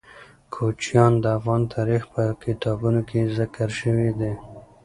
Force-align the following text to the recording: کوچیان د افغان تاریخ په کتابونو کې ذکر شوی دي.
کوچیان 0.53 1.13
د 1.23 1.25
افغان 1.37 1.61
تاریخ 1.75 2.03
په 2.13 2.23
کتابونو 2.43 3.01
کې 3.09 3.21
ذکر 3.37 3.69
شوی 3.79 4.09
دي. 4.19 4.33